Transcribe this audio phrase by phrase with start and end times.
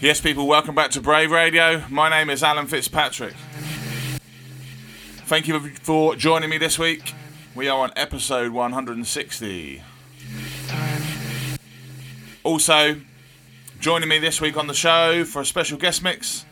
[0.00, 1.84] Yes, people, welcome back to Brave Radio.
[1.90, 3.34] My name is Alan Fitzpatrick.
[5.26, 7.12] Thank you for joining me this week.
[7.54, 9.82] We are on episode 160.
[12.42, 13.02] Also,
[13.78, 16.46] joining me this week on the show for a special guest mix,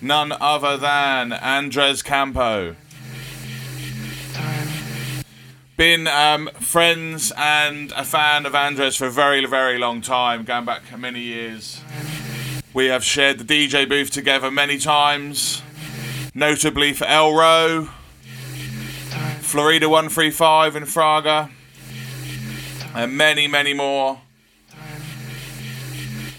[0.00, 2.74] none other than Andres Campo.
[5.76, 10.64] Been um, friends and a fan of Andres for a very, very long time, going
[10.64, 11.80] back many years.
[12.78, 15.62] We have shared the DJ booth together many times,
[16.32, 17.88] notably for Elrow,
[19.40, 21.50] Florida 135 in Fraga,
[22.94, 24.20] and many, many more.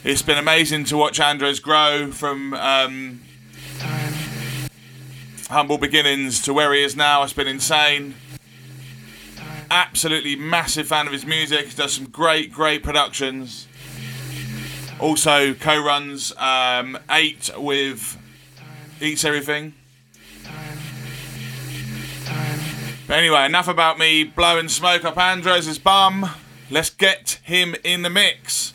[0.06, 3.20] It's been amazing to watch Andres grow from um,
[5.50, 7.22] humble beginnings to where he is now.
[7.24, 8.16] It's been insane.
[9.70, 11.68] Absolutely massive fan of his music.
[11.68, 13.68] He does some great, great productions.
[15.00, 18.18] Also co-runs um, eight with
[19.00, 19.74] Eats Everything.
[23.08, 26.30] But anyway, enough about me blowing smoke up Andres' bum.
[26.70, 28.74] Let's get him in the mix.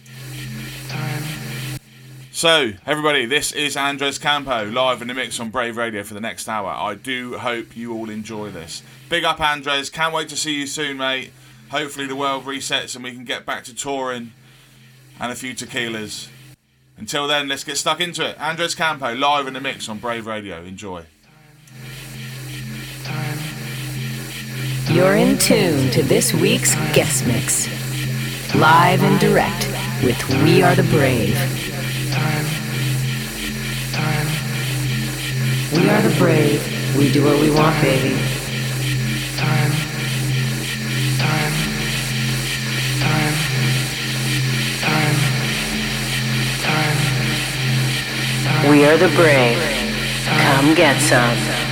[2.32, 6.20] So, everybody, this is Andres Campo live in the mix on Brave Radio for the
[6.20, 6.68] next hour.
[6.68, 8.82] I do hope you all enjoy this.
[9.08, 9.88] Big up, Andres.
[9.88, 11.32] Can't wait to see you soon, mate.
[11.70, 14.32] Hopefully, the world resets and we can get back to touring
[15.20, 16.28] and a few tequilas.
[16.96, 18.40] Until then, let's get stuck into it.
[18.40, 20.62] Andres Campo live in the mix on Brave Radio.
[20.62, 21.04] Enjoy.
[24.88, 27.66] You're in tune to this week's guest mix.
[28.54, 29.66] Live and direct
[30.04, 31.34] with We Are the Brave.
[35.72, 36.96] We are the brave.
[36.96, 38.14] We do what we want, baby.
[48.70, 49.58] We are the brave.
[50.24, 51.64] Come get some.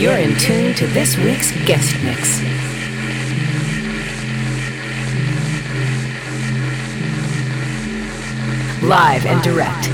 [0.00, 2.69] You're in tune to this week's guest mix.
[8.82, 9.88] Live and direct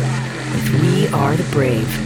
[0.54, 2.05] with We Are the Brave.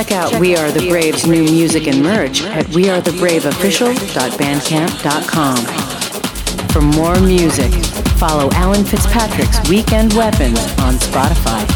[0.00, 5.56] Check out We Are the Brave's new music and merch at wearethebraveofficial.bandcamp.com.
[6.68, 7.70] For more music,
[8.16, 11.66] follow Alan Fitzpatrick's Weekend Weapons on Spotify.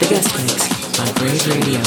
[0.00, 0.68] The Guest Mix
[1.00, 1.80] on Brave Radio.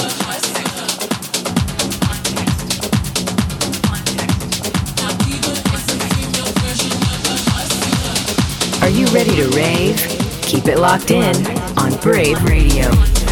[8.81, 10.22] Are you ready to rave?
[10.43, 11.35] Keep it locked in
[11.77, 13.22] on Brave Radio.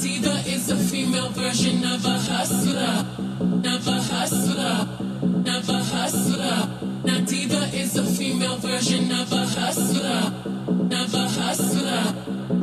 [0.00, 3.04] diva is a female version of a hustler.
[3.74, 4.88] Of a hustler.
[5.46, 6.68] Of a hustler.
[7.04, 10.32] Now diva is a female version of a hustler.
[11.02, 12.59] Of a hustler.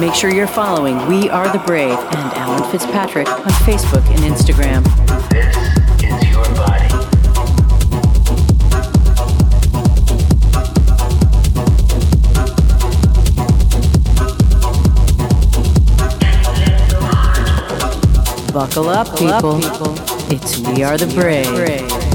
[0.00, 4.84] Make sure you're following We Are the Brave and Alan Fitzpatrick on Facebook and Instagram.
[5.30, 5.56] This
[6.02, 6.88] is your body.
[18.52, 19.60] Buckle up, people.
[20.32, 22.05] It's We Are the Brave.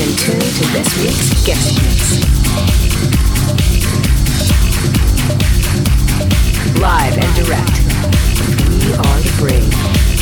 [0.00, 2.24] and tune to this week's guest mix.
[6.80, 7.76] Live and direct,
[8.84, 10.19] we are the brave.